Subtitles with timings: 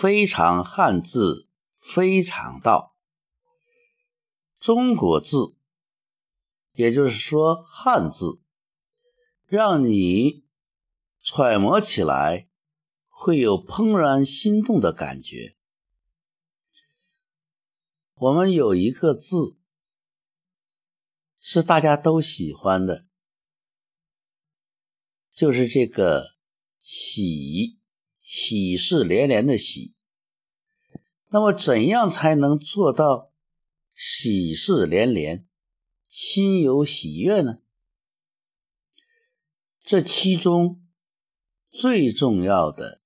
[0.00, 2.96] 非常汉字，非常道。
[4.58, 5.54] 中国字，
[6.72, 8.40] 也就是说汉字，
[9.46, 10.44] 让你
[11.22, 12.48] 揣摩起来
[13.08, 15.56] 会有怦然心动的感觉。
[18.16, 19.56] 我们有一个字
[21.38, 23.06] 是大家都喜欢的，
[25.32, 26.34] 就是这个
[26.82, 27.78] “喜”。
[28.24, 29.94] 喜事连连的喜，
[31.28, 33.30] 那么怎样才能做到
[33.94, 35.46] 喜事连连、
[36.08, 37.58] 心有喜悦呢？
[39.82, 40.82] 这其中
[41.68, 43.02] 最重要的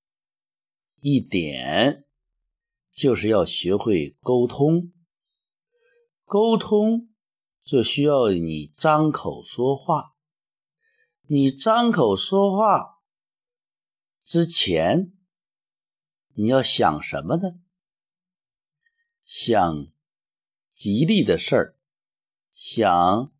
[1.01, 2.06] 一点，
[2.92, 4.92] 就是要学会沟通。
[6.25, 7.09] 沟通
[7.64, 10.14] 就需要你张口说话，
[11.27, 12.95] 你张口说话。
[14.25, 15.12] 之前
[16.41, 17.59] 你要想什么呢？
[19.24, 19.89] 想
[20.72, 21.77] 吉利的事儿，
[22.53, 23.33] 想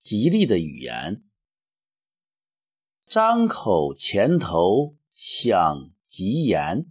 [0.00, 1.22] 吉利的语言。
[3.04, 6.90] 张口前头想吉言，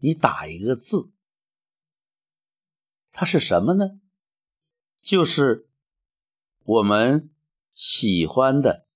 [0.00, 1.12] 你打一个字，
[3.10, 4.00] 它是什么呢？
[5.02, 5.68] 就是
[6.64, 7.28] 我们
[7.74, 8.86] 喜欢的，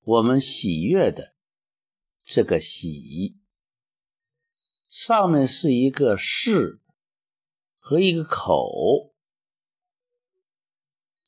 [0.00, 1.34] 我们喜悦的。
[2.24, 3.41] 这个喜
[4.92, 6.78] 上面是一个是
[7.78, 9.14] 和一个口，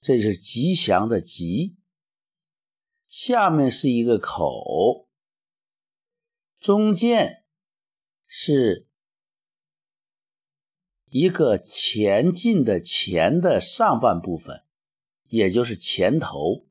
[0.02, 1.74] 这是吉祥的吉。
[3.08, 5.08] 下面是一个口，
[6.58, 7.42] 中间
[8.26, 8.86] 是
[11.06, 14.62] 一个前进的前的上半部分，
[15.22, 16.66] 也就是前头。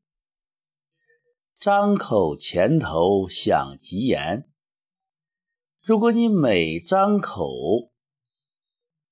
[1.59, 4.47] 张口前头想吉言，
[5.86, 7.92] 如果你每张口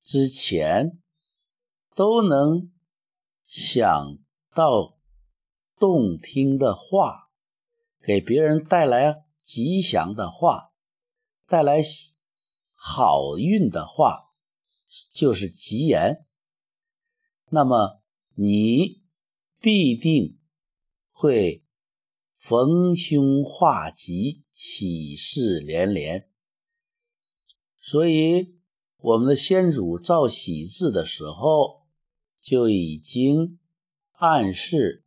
[0.02, 1.02] 之前
[1.96, 2.72] 都能
[3.44, 4.20] 想
[4.56, 4.98] 到
[5.78, 7.30] 动听的话，
[8.02, 10.72] 给别人带来吉祥的话，
[11.46, 11.82] 带来
[12.74, 14.32] 好运的话，
[15.14, 16.26] 就是吉言，
[17.50, 18.02] 那么
[18.34, 19.02] 你
[19.60, 20.40] 必定
[21.12, 21.66] 会。
[22.38, 26.31] 逢凶化吉，喜事连连。
[27.82, 28.56] 所以，
[28.98, 31.82] 我们的先祖造喜字的时候，
[32.40, 33.60] 就已经
[34.14, 35.04] 暗示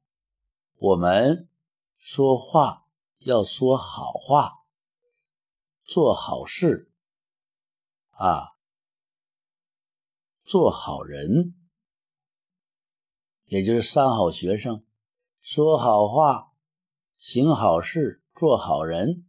[0.78, 1.48] 我们
[1.96, 2.84] 说话
[3.20, 4.64] 要说好话，
[5.84, 6.90] 做好事
[8.10, 8.56] 啊，
[10.44, 11.54] 做好人，
[13.46, 14.82] 也就是三好学生，
[15.40, 16.50] 说好话。
[17.16, 19.24] 行好事，做好人，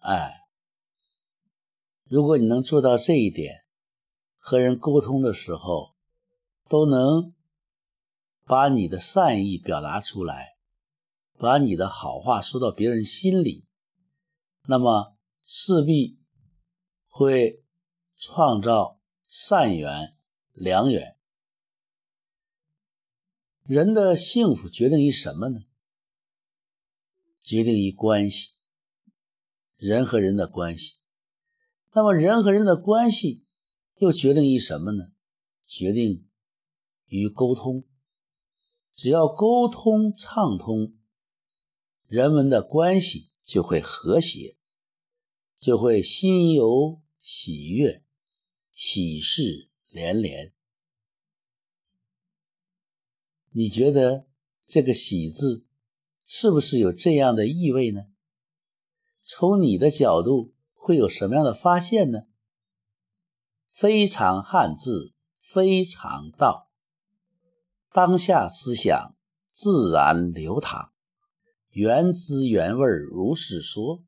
[0.00, 0.47] 哎，
[2.08, 3.64] 如果你能做到这一点，
[4.38, 5.94] 和人沟通的时候，
[6.68, 7.34] 都能
[8.44, 10.56] 把你的善意表达出来，
[11.36, 13.66] 把你的好话说到别人心里，
[14.62, 16.18] 那么势必
[17.08, 17.62] 会
[18.16, 20.16] 创造善缘、
[20.52, 21.16] 良缘。
[23.64, 25.60] 人的幸福决定于什么呢？
[27.42, 28.52] 决定于关系，
[29.76, 30.97] 人和人的关系。
[31.92, 33.44] 那么人和人的关系
[33.96, 35.10] 又决定于什么呢？
[35.66, 36.28] 决定
[37.06, 37.84] 于沟通。
[38.94, 40.94] 只要沟通畅通，
[42.06, 44.56] 人们的关系就会和谐，
[45.58, 48.04] 就会心有喜悦，
[48.72, 50.52] 喜事连连。
[53.50, 54.26] 你觉得
[54.66, 55.64] 这个“喜”字？
[56.24, 58.06] 是不是有这样的意味呢？
[59.22, 60.52] 从你的角度
[60.88, 62.20] 会有什么样的发现呢？
[63.70, 66.70] 非常汉字，非常道，
[67.92, 69.14] 当下思想
[69.52, 70.90] 自然流淌，
[71.68, 74.02] 原汁原味如是说。